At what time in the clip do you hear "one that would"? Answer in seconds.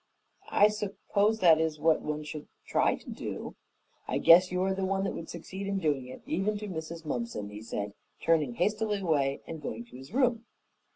4.83-5.29